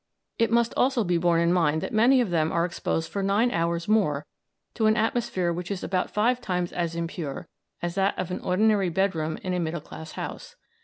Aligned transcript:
It 0.39 0.49
must 0.49 0.73
also 0.75 1.03
be 1.03 1.19
borne 1.19 1.41
in 1.41 1.53
mind 1.53 1.81
that 1.81 1.93
many 1.93 2.21
of 2.21 2.31
them 2.31 2.51
are 2.51 2.65
exposed 2.65 3.11
for 3.11 3.21
nine 3.21 3.51
hours 3.51 3.87
more 3.87 4.25
to 4.73 4.87
an 4.87 4.97
atmosphere 4.97 5.53
which 5.53 5.69
is 5.69 5.83
about 5.83 6.09
five 6.09 6.41
times 6.41 6.73
as 6.73 6.95
impure 6.95 7.47
as 7.83 7.93
that 7.93 8.17
of 8.17 8.31
an 8.31 8.39
ordinary 8.39 8.89
bedroom 8.89 9.37
in 9.43 9.53
a 9.53 9.59
middle 9.59 9.79
class 9.79 10.13
house. 10.13 10.55